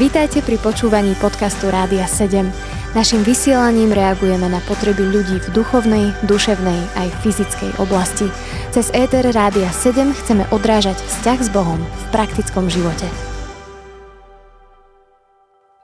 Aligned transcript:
Vítajte 0.00 0.42
pri 0.42 0.58
počúvaní 0.58 1.14
podcastu 1.20 1.70
Rádia 1.70 2.08
7. 2.08 2.48
Naším 2.90 3.22
vysielaním 3.22 3.94
reagujeme 3.94 4.50
na 4.50 4.58
potreby 4.66 5.06
ľudí 5.06 5.38
v 5.38 5.48
duchovnej, 5.54 6.10
duševnej 6.26 6.80
aj 6.98 7.08
fyzickej 7.22 7.78
oblasti. 7.78 8.26
Cez 8.74 8.90
ETR 8.90 9.30
Rádia 9.30 9.70
7 9.70 10.10
chceme 10.10 10.42
odrážať 10.50 10.98
vzťah 10.98 11.38
s 11.38 11.48
Bohom 11.54 11.78
v 11.78 12.04
praktickom 12.10 12.66
živote. 12.66 13.06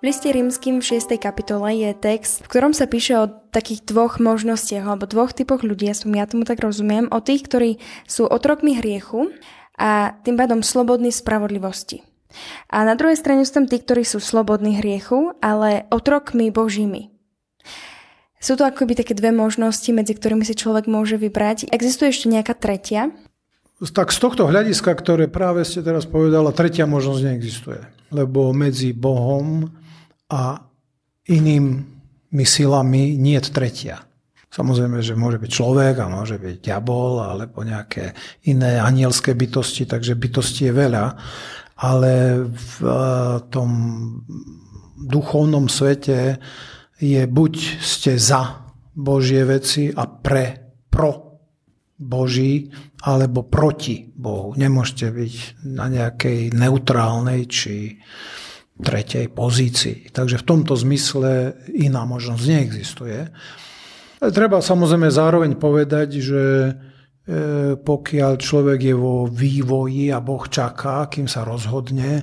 V 0.00 0.02
liste 0.02 0.34
rímským 0.34 0.82
v 0.82 0.98
6. 0.98 1.14
kapitole 1.22 1.70
je 1.76 1.94
text, 1.94 2.42
v 2.42 2.50
ktorom 2.50 2.74
sa 2.74 2.90
píše 2.90 3.14
o 3.20 3.30
takých 3.54 3.86
dvoch 3.86 4.18
možnostiach 4.18 4.82
alebo 4.82 5.06
dvoch 5.06 5.30
typoch 5.30 5.62
ľudí, 5.62 5.94
som 5.94 6.10
ja 6.10 6.26
tomu 6.26 6.42
tak 6.42 6.58
rozumiem, 6.58 7.06
o 7.14 7.22
tých, 7.22 7.46
ktorí 7.46 7.78
sú 8.08 8.26
otrokmi 8.26 8.80
hriechu 8.80 9.30
a 9.78 10.16
tým 10.26 10.34
pádom 10.34 10.64
slobodní 10.64 11.14
spravodlivosti. 11.14 12.15
A 12.70 12.82
na 12.86 12.94
druhej 12.98 13.18
strane 13.18 13.44
sú 13.46 13.62
tam 13.62 13.66
tí, 13.66 13.78
ktorí 13.78 14.02
sú 14.02 14.18
slobodní 14.18 14.78
hriechu, 14.78 15.34
ale 15.40 15.88
otrokmi 15.90 16.50
božími. 16.50 17.10
Sú 18.36 18.54
to 18.54 18.68
akoby 18.68 18.94
také 18.94 19.16
dve 19.16 19.32
možnosti, 19.32 19.88
medzi 19.90 20.14
ktorými 20.14 20.44
si 20.46 20.54
človek 20.54 20.86
môže 20.86 21.16
vybrať. 21.18 21.72
Existuje 21.72 22.12
ešte 22.12 22.30
nejaká 22.30 22.54
tretia? 22.54 23.10
Tak 23.80 24.08
z 24.08 24.18
tohto 24.22 24.48
hľadiska, 24.48 24.92
ktoré 24.96 25.28
práve 25.28 25.66
ste 25.66 25.84
teraz 25.84 26.08
povedala, 26.08 26.54
tretia 26.54 26.88
možnosť 26.88 27.20
neexistuje. 27.26 27.80
Lebo 28.14 28.54
medzi 28.54 28.96
Bohom 28.96 29.68
a 30.30 30.62
inými 31.26 32.46
silami 32.46 33.18
nie 33.18 33.36
je 33.36 33.50
tretia. 33.52 34.06
Samozrejme, 34.46 35.04
že 35.04 35.18
môže 35.18 35.36
byť 35.36 35.50
človek 35.52 36.00
a 36.00 36.08
môže 36.08 36.40
byť 36.40 36.64
diabol 36.64 37.20
alebo 37.20 37.60
nejaké 37.60 38.16
iné 38.48 38.80
anielské 38.80 39.36
bytosti, 39.36 39.84
takže 39.84 40.16
bytosti 40.16 40.70
je 40.70 40.72
veľa 40.72 41.04
ale 41.76 42.44
v 42.48 42.74
eh, 42.82 42.96
tom 43.52 43.70
duchovnom 44.96 45.68
svete 45.68 46.40
je 46.96 47.22
buď 47.28 47.54
ste 47.84 48.16
za 48.16 48.72
Božie 48.96 49.44
veci 49.44 49.92
a 49.92 50.08
pre, 50.08 50.72
pro 50.88 51.36
Boží, 51.96 52.72
alebo 53.04 53.44
proti 53.44 54.08
Bohu. 54.08 54.56
Nemôžete 54.56 55.12
byť 55.12 55.34
na 55.68 55.92
nejakej 55.92 56.56
neutrálnej 56.56 57.44
či 57.44 58.00
tretej 58.76 59.32
pozícii. 59.32 60.12
Takže 60.12 60.40
v 60.40 60.48
tomto 60.48 60.76
zmysle 60.76 61.56
iná 61.76 62.04
možnosť 62.04 62.44
neexistuje. 62.44 63.20
Treba 64.20 64.64
samozrejme 64.64 65.08
zároveň 65.12 65.60
povedať, 65.60 66.08
že 66.20 66.42
pokiaľ 67.82 68.32
človek 68.38 68.80
je 68.86 68.94
vo 68.94 69.26
vývoji 69.26 70.14
a 70.14 70.22
Boh 70.22 70.46
čaká, 70.46 71.10
kým 71.10 71.26
sa 71.26 71.42
rozhodne, 71.42 72.22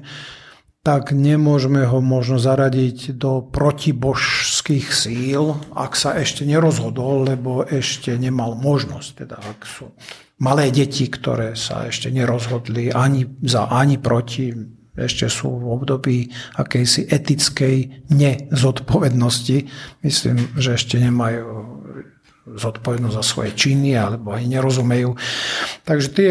tak 0.83 1.15
nemôžeme 1.15 1.87
ho 1.87 2.03
možno 2.03 2.35
zaradiť 2.35 3.15
do 3.15 3.39
protibožských 3.39 4.87
síl, 4.91 5.55
ak 5.71 5.95
sa 5.95 6.19
ešte 6.19 6.43
nerozhodol, 6.43 7.23
lebo 7.23 7.63
ešte 7.63 8.19
nemal 8.19 8.59
možnosť. 8.59 9.09
Teda 9.15 9.39
ak 9.39 9.63
sú 9.63 9.95
malé 10.43 10.75
deti, 10.75 11.07
ktoré 11.07 11.55
sa 11.55 11.87
ešte 11.87 12.11
nerozhodli 12.11 12.91
ani 12.91 13.23
za, 13.47 13.71
ani 13.71 13.95
proti, 13.95 14.51
ešte 14.93 15.25
sú 15.31 15.55
v 15.57 15.65
období 15.71 16.17
akejsi 16.59 17.07
etickej 17.09 18.05
nezodpovednosti. 18.13 19.57
Myslím, 20.03 20.51
že 20.59 20.75
ešte 20.77 20.99
nemajú 20.99 21.72
zodpovednosť 22.47 23.15
za 23.15 23.23
svoje 23.23 23.51
činy 23.55 23.95
alebo 23.95 24.35
aj 24.35 24.43
nerozumejú. 24.43 25.15
Takže 25.87 26.07
tie, 26.11 26.29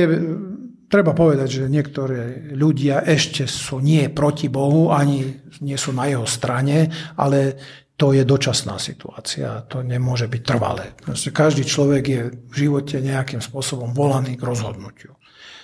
treba 0.92 1.16
povedať, 1.16 1.48
že 1.64 1.72
niektorí 1.72 2.52
ľudia 2.52 3.00
ešte 3.08 3.48
sú 3.48 3.80
nie 3.80 4.12
proti 4.12 4.52
Bohu, 4.52 4.92
ani 4.92 5.40
nie 5.64 5.78
sú 5.80 5.96
na 5.96 6.08
jeho 6.12 6.28
strane, 6.28 6.92
ale 7.16 7.56
to 7.96 8.10
je 8.12 8.26
dočasná 8.26 8.82
situácia, 8.82 9.62
to 9.70 9.80
nemôže 9.86 10.26
byť 10.26 10.42
trvalé. 10.42 10.90
Proste 11.00 11.30
každý 11.30 11.62
človek 11.62 12.04
je 12.04 12.20
v 12.50 12.54
živote 12.54 12.98
nejakým 12.98 13.38
spôsobom 13.38 13.94
volaný 13.94 14.34
k 14.34 14.42
rozhodnutiu. 14.42 15.14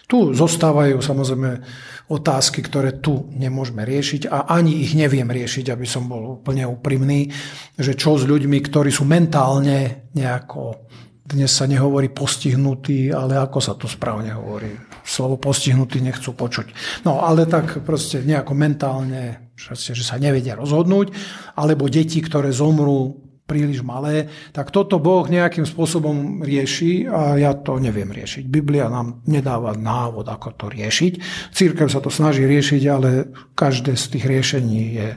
Tu 0.08 0.32
zostávajú 0.32 1.04
samozrejme 1.04 1.60
otázky, 2.08 2.64
ktoré 2.64 2.96
tu 2.96 3.28
nemôžeme 3.36 3.84
riešiť 3.84 4.32
a 4.32 4.48
ani 4.48 4.80
ich 4.80 4.96
neviem 4.96 5.28
riešiť, 5.28 5.68
aby 5.68 5.84
som 5.84 6.08
bol 6.08 6.40
úplne 6.40 6.64
úprimný, 6.64 7.28
že 7.76 7.92
čo 7.92 8.16
s 8.16 8.24
ľuďmi, 8.24 8.56
ktorí 8.64 8.88
sú 8.88 9.04
mentálne 9.04 10.08
nejako, 10.16 10.88
dnes 11.28 11.52
sa 11.52 11.68
nehovorí 11.68 12.08
postihnutí, 12.08 13.12
ale 13.12 13.36
ako 13.36 13.60
sa 13.60 13.76
to 13.76 13.84
správne 13.84 14.32
hovorí. 14.32 14.72
Slovo 15.04 15.36
postihnutí 15.36 16.00
nechcú 16.00 16.32
počuť. 16.32 16.72
No 17.04 17.20
ale 17.20 17.44
tak 17.44 17.84
proste 17.84 18.24
nejako 18.24 18.56
mentálne, 18.56 19.52
že 19.52 20.00
sa 20.00 20.16
nevedia 20.16 20.56
rozhodnúť, 20.56 21.12
alebo 21.52 21.92
deti, 21.92 22.24
ktoré 22.24 22.48
zomrú 22.48 23.27
príliš 23.48 23.80
malé, 23.80 24.28
tak 24.52 24.68
toto 24.68 25.00
Boh 25.00 25.24
nejakým 25.24 25.64
spôsobom 25.64 26.44
rieši 26.44 27.08
a 27.08 27.40
ja 27.40 27.56
to 27.56 27.80
neviem 27.80 28.12
riešiť. 28.12 28.44
Biblia 28.44 28.92
nám 28.92 29.24
nedáva 29.24 29.72
návod, 29.72 30.28
ako 30.28 30.48
to 30.52 30.66
riešiť. 30.68 31.12
Církev 31.56 31.88
sa 31.88 32.04
to 32.04 32.12
snaží 32.12 32.44
riešiť, 32.44 32.82
ale 32.92 33.32
každé 33.56 33.96
z 33.96 34.04
tých 34.12 34.24
riešení 34.28 34.78
je 35.00 35.08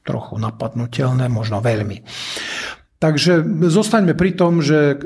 trochu 0.00 0.40
napadnutelné, 0.40 1.28
možno 1.28 1.60
veľmi. 1.60 2.00
Takže 3.04 3.44
zostaňme 3.68 4.16
pri 4.16 4.32
tom, 4.32 4.64
že 4.64 4.96
e, 4.96 4.98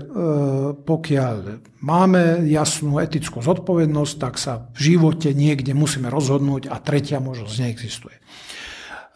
pokiaľ 0.78 1.36
máme 1.82 2.46
jasnú 2.46 3.02
etickú 3.02 3.42
zodpovednosť, 3.42 4.14
tak 4.22 4.38
sa 4.38 4.70
v 4.78 4.94
živote 4.94 5.34
niekde 5.34 5.74
musíme 5.74 6.06
rozhodnúť 6.06 6.70
a 6.70 6.78
tretia 6.78 7.18
možnosť 7.18 7.58
neexistuje. 7.58 8.16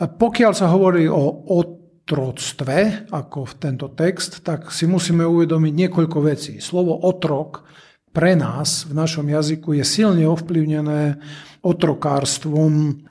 Pokiaľ 0.03 0.53
sa 0.59 0.67
hovorí 0.67 1.07
o, 1.07 1.23
o 1.47 1.82
otroctve, 2.03 3.07
ako 3.15 3.47
v 3.47 3.55
tento 3.63 3.87
text, 3.95 4.43
tak 4.43 4.75
si 4.75 4.91
musíme 4.91 5.23
uvedomiť 5.23 5.73
niekoľko 5.87 6.19
vecí. 6.27 6.59
Slovo 6.59 6.99
otrok 6.99 7.63
pre 8.11 8.35
nás 8.35 8.85
v 8.85 8.93
našom 8.99 9.25
jazyku 9.31 9.79
je 9.79 9.85
silne 9.87 10.27
ovplyvnené 10.27 11.23
otrokárstvom 11.63 13.07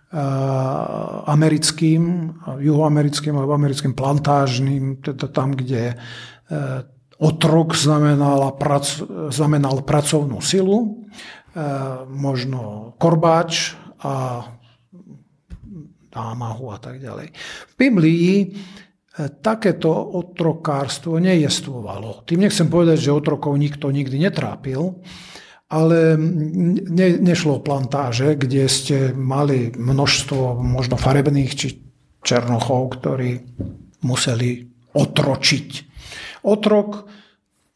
americkým, 1.24 2.35
juhoamerickým 2.59 3.31
alebo 3.31 3.56
americkým 3.56 3.96
plantážnym, 3.96 5.00
teda 5.00 5.31
tam, 5.31 5.56
kde 5.56 5.96
e, 5.96 5.96
otrok 7.16 7.79
znamenal, 7.79 8.59
prac, 8.59 8.84
znamenal 9.31 9.88
pracovnú 9.88 10.44
silu, 10.44 11.08
e, 11.56 11.63
možno 12.12 12.91
korbáč 13.00 13.72
a 14.03 14.44
námahu 16.11 16.72
a 16.72 16.77
tak 16.77 16.99
ďalej. 16.99 17.31
V 17.72 17.73
Biblii 17.79 18.31
e, 18.44 18.47
takéto 19.39 19.91
otrokárstvo 19.91 21.17
nejestvovalo. 21.17 22.27
Tým 22.27 22.45
nechcem 22.47 22.67
povedať, 22.67 23.09
že 23.09 23.16
otrokov 23.16 23.55
nikto 23.55 23.89
nikdy 23.89 24.19
netrápil, 24.19 24.99
ale 25.72 26.19
ne, 26.19 27.07
nešlo 27.16 27.57
o 27.57 27.63
plantáže, 27.63 28.35
kde 28.35 28.67
ste 28.67 29.16
mali 29.16 29.72
množstvo 29.72 30.59
možno 30.59 30.99
farebných 30.99 31.51
či 31.55 31.79
černochov, 32.22 32.99
ktorí 32.99 33.39
museli 34.03 34.67
otročiť. 34.91 35.69
Otrok, 36.43 37.07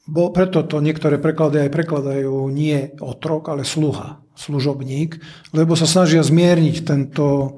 bo 0.05 0.29
preto 0.29 0.67
to 0.67 0.83
niektoré 0.83 1.17
preklady 1.17 1.65
aj 1.65 1.71
prekladajú 1.73 2.51
nie 2.51 2.93
otrok, 3.01 3.49
ale 3.49 3.65
sluha, 3.65 4.21
služobník, 4.37 5.17
lebo 5.55 5.73
sa 5.73 5.89
snažia 5.89 6.21
zmierniť 6.21 6.75
tento 6.85 7.57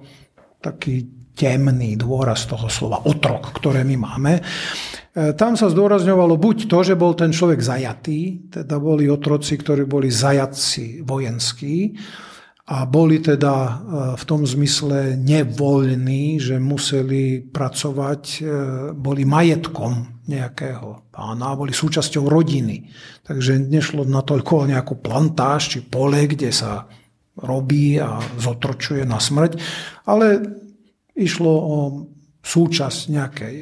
taký 0.61 1.17
temný 1.37 1.93
dôraz 2.01 2.49
toho 2.49 2.65
slova 2.65 3.05
otrok, 3.05 3.53
ktoré 3.53 3.85
my 3.85 3.95
máme. 4.01 4.33
E, 4.41 4.41
tam 5.37 5.53
sa 5.53 5.69
zdôrazňovalo 5.69 6.33
buď 6.33 6.65
to, 6.65 6.79
že 6.81 6.97
bol 6.97 7.13
ten 7.13 7.29
človek 7.29 7.61
zajatý, 7.61 8.49
teda 8.49 8.81
boli 8.81 9.05
otroci, 9.05 9.53
ktorí 9.61 9.85
boli 9.85 10.09
zajatci 10.09 11.05
vojenskí 11.05 11.93
a 12.67 12.89
boli 12.89 13.21
teda 13.21 13.55
e, 13.55 13.71
v 14.17 14.23
tom 14.25 14.43
zmysle 14.49 15.13
nevoľní, 15.21 16.41
že 16.41 16.57
museli 16.57 17.45
pracovať, 17.45 18.23
e, 18.25 18.39
boli 18.97 19.21
majetkom 19.23 20.25
nejakého 20.27 21.13
pána, 21.13 21.55
boli 21.55 21.71
súčasťou 21.71 22.27
rodiny. 22.27 22.89
Takže 23.23 23.61
nešlo 23.61 24.03
natoľko 24.09 24.65
o 24.65 24.69
nejakú 24.73 24.99
plantáž 24.99 25.77
či 25.77 25.79
pole, 25.85 26.27
kde 26.27 26.51
sa 26.51 26.89
robí 27.37 28.01
a 28.01 28.17
zotročuje 28.37 29.05
na 29.05 29.21
smrť, 29.21 29.61
ale 30.09 30.41
išlo 31.13 31.53
o 31.53 31.77
súčasť 32.41 32.99
nejakej 33.13 33.55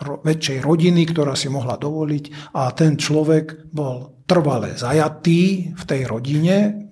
väčšej 0.00 0.58
rodiny, 0.64 1.02
ktorá 1.12 1.36
si 1.36 1.52
mohla 1.52 1.76
dovoliť 1.76 2.56
a 2.56 2.72
ten 2.72 2.96
človek 2.96 3.68
bol 3.68 4.24
trvale 4.24 4.78
zajatý 4.78 5.74
v 5.76 5.82
tej 5.84 6.02
rodine, 6.08 6.88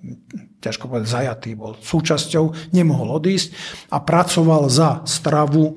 ťažko 0.61 0.91
povedať 0.91 1.07
zajatý, 1.09 1.49
bol 1.55 1.73
súčasťou, 1.79 2.75
nemohol 2.75 3.17
odísť 3.17 3.49
a 3.95 3.97
pracoval 4.03 4.69
za 4.69 5.01
stravu, 5.07 5.73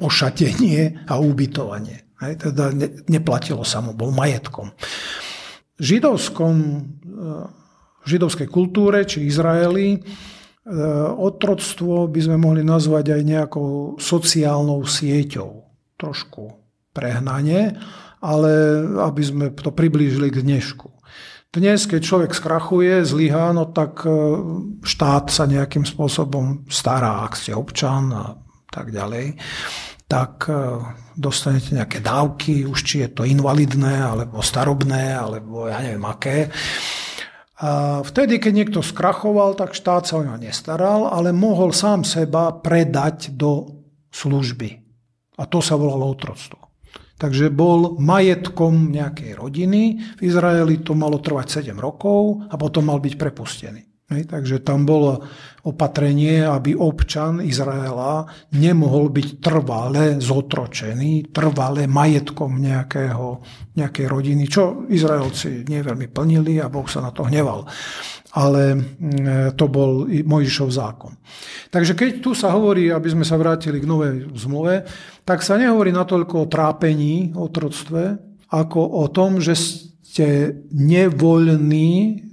ošatenie 0.00 1.06
a 1.06 1.20
ubytovanie. 1.22 2.10
Hej, 2.20 2.50
teda 2.50 2.74
ne, 2.74 2.88
neplatilo 3.06 3.62
sa 3.62 3.80
mu, 3.80 3.94
bol 3.94 4.10
majetkom. 4.10 4.74
V 5.78 5.82
židovskom 5.82 6.54
v 7.00 7.46
židovskej 8.06 8.48
kultúre 8.48 9.04
či 9.04 9.28
Izraeli 9.28 10.00
otroctvo 11.16 12.06
by 12.06 12.20
sme 12.20 12.36
mohli 12.36 12.62
nazvať 12.62 13.16
aj 13.16 13.22
nejakou 13.24 13.70
sociálnou 13.98 14.84
sieťou. 14.84 15.66
Trošku 15.96 16.42
prehnanie, 16.92 17.76
ale 18.20 18.50
aby 19.00 19.22
sme 19.22 19.46
to 19.52 19.72
priblížili 19.72 20.28
k 20.32 20.42
dnešku. 20.44 20.88
Dnes, 21.50 21.82
keď 21.90 22.00
človek 22.00 22.32
skrachuje, 22.32 23.02
zlyhá, 23.02 23.50
no 23.50 23.66
tak 23.74 24.06
e, 24.06 24.10
štát 24.86 25.34
sa 25.34 25.50
nejakým 25.50 25.82
spôsobom 25.82 26.62
stará, 26.70 27.26
ak 27.26 27.34
ste 27.34 27.58
občan 27.58 28.06
a 28.14 28.38
tak 28.70 28.94
ďalej, 28.94 29.34
tak 30.06 30.46
e, 30.46 30.78
dostanete 31.18 31.74
nejaké 31.74 31.98
dávky, 31.98 32.62
už 32.62 32.78
či 32.86 33.02
je 33.02 33.10
to 33.10 33.22
invalidné, 33.26 33.98
alebo 33.98 34.38
starobné, 34.46 35.10
alebo 35.10 35.66
ja 35.66 35.82
neviem 35.82 36.06
aké. 36.06 36.54
Vtedy, 38.00 38.40
keď 38.40 38.52
niekto 38.56 38.80
skrachoval, 38.80 39.52
tak 39.52 39.76
štát 39.76 40.08
sa 40.08 40.16
o 40.16 40.24
ňa 40.24 40.40
nestaral, 40.40 41.12
ale 41.12 41.36
mohol 41.36 41.76
sám 41.76 42.08
seba 42.08 42.56
predať 42.56 43.36
do 43.36 43.84
služby. 44.08 44.80
A 45.36 45.44
to 45.44 45.60
sa 45.60 45.76
volalo 45.76 46.08
otroctvo. 46.08 46.56
Takže 47.20 47.52
bol 47.52 48.00
majetkom 48.00 48.88
nejakej 48.96 49.36
rodiny. 49.36 50.00
V 50.16 50.20
Izraeli 50.24 50.80
to 50.80 50.96
malo 50.96 51.20
trvať 51.20 51.68
7 51.68 51.76
rokov 51.76 52.48
a 52.48 52.56
potom 52.56 52.88
mal 52.88 52.96
byť 52.96 53.14
prepustený. 53.20 53.89
Takže 54.10 54.66
tam 54.66 54.82
bolo 54.82 55.22
opatrenie, 55.62 56.42
aby 56.42 56.74
občan 56.74 57.38
Izraela 57.38 58.26
nemohol 58.58 59.14
byť 59.14 59.28
trvale 59.38 60.18
zotročený, 60.18 61.30
trvale 61.30 61.86
majetkom 61.86 62.58
nejakého, 62.58 63.38
nejakej 63.78 64.06
rodiny, 64.10 64.50
čo 64.50 64.90
Izraelci 64.90 65.62
neveľmi 65.62 66.10
plnili 66.10 66.58
a 66.58 66.66
Boh 66.66 66.90
sa 66.90 67.06
na 67.06 67.14
to 67.14 67.22
hneval. 67.22 67.70
Ale 68.34 68.74
mm, 68.74 69.54
to 69.54 69.70
bol 69.70 70.10
Mojžišov 70.10 70.68
zákon. 70.74 71.14
Takže 71.70 71.94
keď 71.94 72.10
tu 72.18 72.34
sa 72.34 72.50
hovorí, 72.50 72.90
aby 72.90 73.14
sme 73.14 73.22
sa 73.22 73.38
vrátili 73.38 73.78
k 73.78 73.86
novej 73.86 74.26
zmluve, 74.34 74.82
tak 75.22 75.46
sa 75.46 75.54
nehovorí 75.54 75.94
natoľko 75.94 76.34
o 76.46 76.50
trápení, 76.50 77.30
o 77.38 77.46
otroctve, 77.46 78.18
ako 78.50 78.80
o 78.82 79.06
tom, 79.06 79.38
že 79.38 79.54
ste 79.54 80.58
nevoľní 80.74 82.29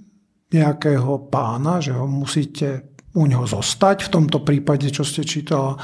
nejakého 0.53 1.27
pána, 1.27 1.83
že 1.83 1.91
ho 1.91 2.07
musíte 2.07 2.87
u 3.17 3.25
neho 3.27 3.43
zostať. 3.43 4.07
V 4.07 4.13
tomto 4.13 4.45
prípade, 4.45 4.87
čo 4.93 5.03
ste 5.03 5.25
čítala, 5.27 5.75
e, 5.75 5.79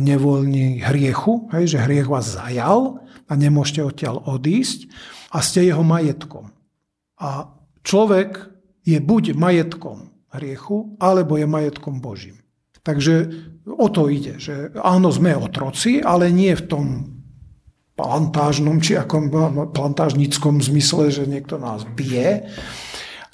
nevoľní 0.00 0.82
hriechu, 0.82 1.48
hej, 1.54 1.76
že 1.76 1.84
hriech 1.84 2.08
vás 2.10 2.36
zajal 2.36 3.00
a 3.28 3.32
nemôžete 3.32 3.80
odtiaľ 3.80 4.20
odísť 4.26 4.90
a 5.32 5.40
ste 5.40 5.70
jeho 5.70 5.86
majetkom. 5.86 6.52
A 7.22 7.48
človek 7.86 8.50
je 8.82 8.98
buď 8.98 9.38
majetkom 9.38 10.10
hriechu, 10.34 10.98
alebo 10.98 11.38
je 11.38 11.46
majetkom 11.46 12.02
Božím. 12.02 12.42
Takže 12.82 13.30
o 13.62 13.86
to 13.94 14.10
ide, 14.10 14.42
že 14.42 14.74
áno, 14.82 15.14
sme 15.14 15.38
otroci, 15.38 16.02
ale 16.02 16.34
nie 16.34 16.50
v 16.58 16.66
tom 16.66 16.86
plantážnom 17.94 18.82
či 18.82 18.98
ako 18.98 19.30
plantážnickom 19.70 20.58
zmysle, 20.58 21.14
že 21.14 21.30
niekto 21.30 21.62
nás 21.62 21.86
bije, 21.86 22.50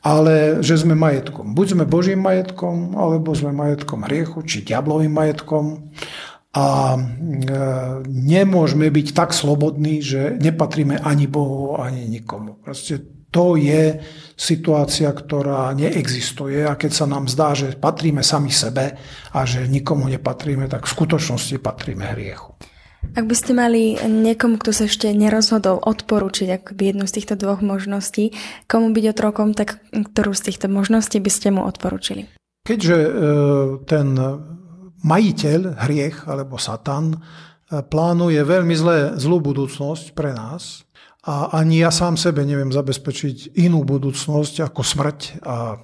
ale 0.09 0.65
že 0.65 0.81
sme 0.81 0.97
majetkom. 0.97 1.53
Buď 1.53 1.77
sme 1.77 1.85
Božím 1.85 2.25
majetkom, 2.25 2.97
alebo 2.97 3.37
sme 3.37 3.53
majetkom 3.53 4.09
hriechu, 4.09 4.41
či 4.41 4.65
diablovým 4.65 5.13
majetkom. 5.13 5.93
A 6.57 6.97
e, 6.97 7.01
nemôžeme 8.09 8.89
byť 8.89 9.13
tak 9.13 9.37
slobodní, 9.37 10.01
že 10.01 10.41
nepatríme 10.41 10.97
ani 11.05 11.29
Bohu, 11.29 11.77
ani 11.77 12.09
nikomu. 12.09 12.57
Proste 12.57 13.05
to 13.29 13.61
je 13.61 14.01
situácia, 14.33 15.13
ktorá 15.13 15.77
neexistuje 15.77 16.65
a 16.65 16.73
keď 16.81 17.05
sa 17.05 17.05
nám 17.05 17.29
zdá, 17.29 17.53
že 17.53 17.77
patríme 17.77 18.25
sami 18.25 18.49
sebe 18.49 18.97
a 19.37 19.41
že 19.45 19.69
nikomu 19.69 20.09
nepatríme, 20.09 20.65
tak 20.73 20.89
v 20.89 20.95
skutočnosti 20.97 21.61
patríme 21.61 22.17
hriechu. 22.17 22.57
Ak 23.17 23.25
by 23.25 23.35
ste 23.35 23.57
mali 23.57 23.97
niekomu, 23.97 24.61
kto 24.61 24.71
sa 24.75 24.85
ešte 24.85 25.09
nerozhodol, 25.17 25.81
odporúčiť 25.81 26.61
akoby 26.61 26.93
jednu 26.93 27.05
z 27.09 27.15
týchto 27.21 27.35
dvoch 27.41 27.65
možností, 27.65 28.37
komu 28.69 28.93
byť 28.93 29.05
otrokom, 29.17 29.57
tak 29.57 29.81
ktorú 29.93 30.37
z 30.37 30.53
týchto 30.53 30.67
možností 30.69 31.17
by 31.23 31.31
ste 31.33 31.49
mu 31.55 31.65
odporúčili? 31.65 32.29
Keďže 32.69 32.97
e, 33.01 33.11
ten 33.89 34.13
majiteľ, 35.01 35.61
hriech 35.89 36.29
alebo 36.29 36.61
Satan, 36.61 37.17
e, 37.17 37.19
plánuje 37.81 38.45
veľmi 38.45 38.75
zlé, 38.77 38.99
zlú 39.17 39.41
budúcnosť 39.41 40.13
pre 40.13 40.37
nás 40.37 40.85
a 41.25 41.57
ani 41.57 41.81
ja 41.81 41.89
sám 41.89 42.21
sebe 42.21 42.45
neviem 42.45 42.69
zabezpečiť 42.69 43.57
inú 43.57 43.89
budúcnosť 43.89 44.69
ako 44.69 44.81
smrť 44.85 45.19
a, 45.43 45.81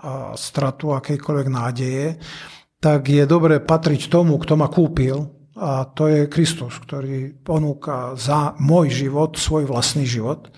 a 0.00 0.12
stratu 0.34 0.96
akejkoľvek 0.96 1.48
nádeje, 1.52 2.06
tak 2.82 3.12
je 3.12 3.22
dobre 3.28 3.60
patriť 3.62 4.10
tomu, 4.10 4.40
kto 4.40 4.58
ma 4.58 4.66
kúpil, 4.66 5.41
a 5.52 5.84
to 5.84 6.08
je 6.08 6.32
Kristus, 6.32 6.80
ktorý 6.80 7.36
ponúka 7.44 8.16
za 8.16 8.56
môj 8.56 8.88
život 8.88 9.36
svoj 9.36 9.68
vlastný 9.68 10.08
život, 10.08 10.48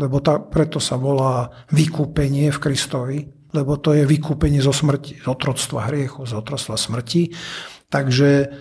lebo 0.00 0.24
tá, 0.24 0.40
preto 0.40 0.80
sa 0.80 0.96
volá 0.96 1.52
vykúpenie 1.68 2.48
v 2.48 2.62
Kristovi, 2.62 3.18
lebo 3.52 3.76
to 3.76 3.92
je 3.92 4.08
vykúpenie 4.08 4.64
zo 4.64 4.72
smrti, 4.72 5.20
z 5.20 5.26
otroctva 5.28 5.92
hriechu, 5.92 6.24
z 6.24 6.32
otroctva 6.36 6.80
smrti. 6.80 7.32
Takže 7.92 8.52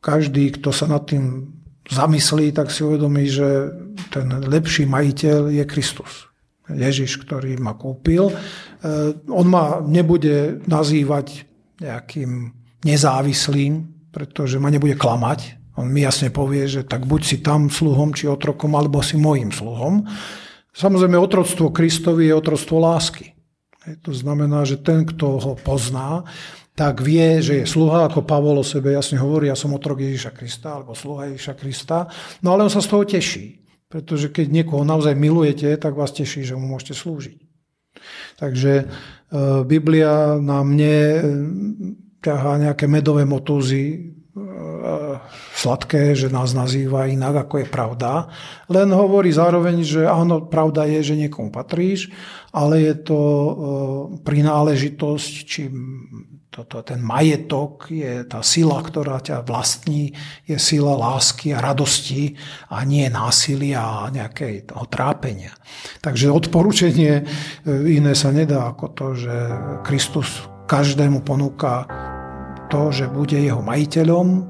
každý, 0.00 0.54
kto 0.56 0.72
sa 0.72 0.88
nad 0.88 1.04
tým 1.04 1.52
zamyslí, 1.88 2.52
tak 2.52 2.72
si 2.72 2.84
uvedomí, 2.84 3.28
že 3.28 3.72
ten 4.12 4.28
lepší 4.28 4.84
majiteľ 4.84 5.52
je 5.52 5.64
Kristus. 5.64 6.28
Ježiš, 6.68 7.24
ktorý 7.24 7.56
ma 7.56 7.72
kúpil. 7.80 8.28
E, 8.28 8.34
on 9.32 9.46
ma 9.48 9.80
nebude 9.80 10.60
nazývať 10.68 11.48
nejakým 11.80 12.52
nezávislým 12.84 13.97
pretože 14.10 14.58
ma 14.58 14.72
nebude 14.72 14.96
klamať. 14.96 15.58
On 15.78 15.86
mi 15.86 16.02
jasne 16.02 16.34
povie, 16.34 16.66
že 16.66 16.82
tak 16.82 17.06
buď 17.06 17.20
si 17.22 17.36
tam 17.38 17.70
sluhom, 17.70 18.10
či 18.10 18.26
otrokom, 18.26 18.74
alebo 18.74 18.98
si 18.98 19.14
mojim 19.14 19.54
sluhom. 19.54 20.08
Samozrejme, 20.74 21.14
otroctvo 21.14 21.70
Kristovi 21.70 22.30
je 22.30 22.34
otroctvo 22.34 22.82
lásky. 22.82 23.38
To 24.04 24.12
znamená, 24.12 24.66
že 24.66 24.76
ten, 24.78 25.06
kto 25.06 25.38
ho 25.38 25.52
pozná, 25.54 26.26
tak 26.78 27.02
vie, 27.02 27.42
že 27.42 27.62
je 27.62 27.66
sluha, 27.66 28.06
ako 28.06 28.22
Pavol 28.22 28.62
o 28.62 28.66
sebe 28.66 28.94
jasne 28.94 29.18
hovorí, 29.18 29.50
ja 29.50 29.58
som 29.58 29.74
otrok 29.74 29.98
Ježiša 29.98 30.30
Krista, 30.30 30.78
alebo 30.78 30.94
sluha 30.94 31.26
Ježiša 31.34 31.54
Krista. 31.58 32.06
No 32.38 32.54
ale 32.54 32.66
on 32.66 32.70
sa 32.70 32.78
z 32.78 32.90
toho 32.94 33.02
teší, 33.02 33.66
pretože 33.90 34.30
keď 34.30 34.46
niekoho 34.62 34.86
naozaj 34.86 35.18
milujete, 35.18 35.74
tak 35.74 35.98
vás 35.98 36.14
teší, 36.14 36.46
že 36.46 36.54
mu 36.54 36.70
môžete 36.70 36.94
slúžiť. 36.94 37.38
Takže 38.38 38.72
e, 38.78 38.84
Biblia 39.66 40.38
na 40.38 40.62
mne 40.62 40.96
ťahá 42.22 42.58
nejaké 42.58 42.90
medové 42.90 43.22
motúzy, 43.22 43.84
e, 43.86 43.98
sladké, 45.54 46.18
že 46.18 46.30
nás 46.30 46.54
nazýva 46.54 47.06
inak, 47.06 47.46
ako 47.46 47.62
je 47.62 47.68
pravda. 47.70 48.30
Len 48.66 48.90
hovorí 48.90 49.30
zároveň, 49.30 49.86
že 49.86 50.02
áno, 50.06 50.46
pravda 50.46 50.86
je, 50.90 51.14
že 51.14 51.20
niekomu 51.20 51.54
patríš, 51.54 52.10
ale 52.50 52.82
je 52.82 52.94
to 52.98 53.20
e, 53.20 53.52
prináležitosť, 54.26 55.32
či 55.46 55.70
toto, 56.58 56.82
ten 56.82 56.98
majetok 56.98 57.86
je 57.86 58.26
tá 58.26 58.42
sila, 58.42 58.82
ktorá 58.82 59.22
ťa 59.22 59.46
vlastní, 59.46 60.10
je 60.42 60.58
sila 60.58 60.98
lásky 60.98 61.54
a 61.54 61.62
radosti 61.62 62.34
a 62.66 62.82
nie 62.82 63.06
násilia 63.06 63.78
a 63.78 64.10
nejakého 64.10 64.82
trápenia. 64.90 65.54
Takže 66.02 66.34
odporúčanie 66.34 67.22
e, 67.22 67.24
iné 67.94 68.18
sa 68.18 68.34
nedá 68.34 68.74
ako 68.74 68.86
to, 68.90 69.06
že 69.14 69.34
Kristus 69.86 70.50
každému 70.68 71.24
ponúka 71.24 71.86
to, 72.68 72.92
že 72.92 73.08
bude 73.08 73.34
jeho 73.34 73.64
majiteľom 73.64 74.46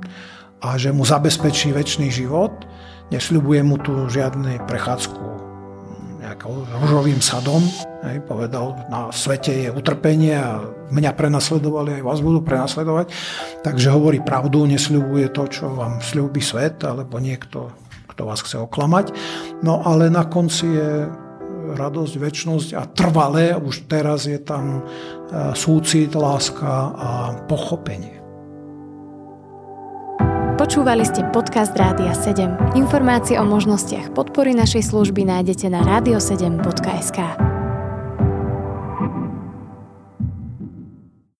a 0.63 0.75
že 0.75 0.91
mu 0.91 1.07
zabezpečí 1.07 1.71
väčší 1.71 2.11
život. 2.11 2.67
Nesľubuje 3.09 3.61
mu 3.65 3.81
tu 3.81 4.11
žiadne 4.11 4.69
prechádzku 4.69 5.49
nejakou 6.29 6.67
ružovým 6.83 7.25
sadom. 7.25 7.65
Hej, 8.05 8.21
povedal, 8.29 8.77
na 8.93 9.09
svete 9.09 9.55
je 9.65 9.69
utrpenie 9.73 10.37
a 10.37 10.61
mňa 10.93 11.17
prenasledovali, 11.17 11.99
aj 11.99 12.03
vás 12.05 12.21
budú 12.21 12.45
prenasledovať. 12.45 13.11
Takže 13.65 13.89
hovorí 13.95 14.21
pravdu, 14.21 14.69
nesľubuje 14.69 15.33
to, 15.33 15.49
čo 15.49 15.73
vám 15.73 16.05
sľubí 16.05 16.45
svet, 16.45 16.85
alebo 16.85 17.17
niekto, 17.17 17.73
kto 18.13 18.23
vás 18.29 18.45
chce 18.45 18.61
oklamať. 18.61 19.15
No 19.65 19.81
ale 19.83 20.13
na 20.13 20.29
konci 20.29 20.69
je 20.69 20.91
radosť, 21.75 22.15
väčnosť 22.17 22.69
a 22.79 22.83
trvalé, 22.89 23.57
už 23.57 23.89
teraz 23.91 24.25
je 24.25 24.39
tam 24.41 24.81
e, 24.81 25.53
súcit, 25.53 26.15
láska 26.15 26.71
a 26.95 27.11
pochopenie. 27.51 28.19
Počúvali 30.59 31.07
ste 31.07 31.23
podcast 31.31 31.71
Rádia 31.79 32.11
7. 32.11 32.75
Informácie 32.75 33.39
o 33.39 33.47
možnostiach 33.47 34.11
podpory 34.11 34.59
našej 34.59 34.91
služby 34.91 35.23
nájdete 35.23 35.71
na 35.71 35.87
radio7.sk. 35.87 37.58